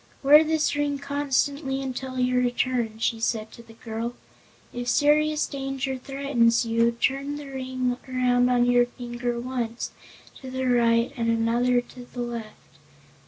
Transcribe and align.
"Wear 0.23 0.43
this 0.43 0.75
ring 0.75 0.97
constantly 0.97 1.79
until 1.79 2.17
your 2.17 2.39
return," 2.41 2.97
she 2.97 3.19
said 3.19 3.51
to 3.51 3.61
the 3.61 3.73
girl. 3.75 4.15
"If 4.73 4.87
serious 4.87 5.45
danger 5.45 5.95
threatens 5.95 6.65
you, 6.65 6.93
turn 6.93 7.35
the 7.35 7.45
ring 7.51 7.95
around 8.09 8.49
on 8.49 8.65
your 8.65 8.87
finger 8.87 9.39
once 9.39 9.91
to 10.41 10.49
the 10.49 10.65
right 10.65 11.13
and 11.15 11.29
another 11.29 11.81
turn 11.81 12.07
to 12.07 12.13
the 12.13 12.21
left. 12.23 12.77